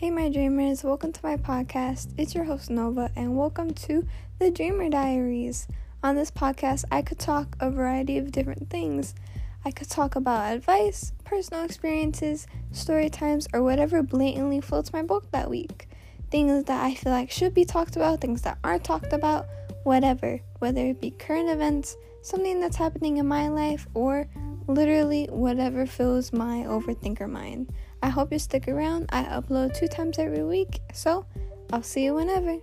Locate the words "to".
1.12-1.20, 3.74-4.06